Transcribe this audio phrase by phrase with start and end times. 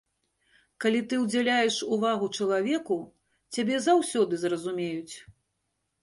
[0.83, 2.97] Калі ты ўдзяляеш увагу чалавеку,
[3.57, 5.13] цябе заўсёды зразумеюць.